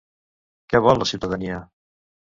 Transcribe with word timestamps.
Què 0.71 0.81
vol 0.87 0.99
la 1.03 1.09
ciutadania? 1.13 1.63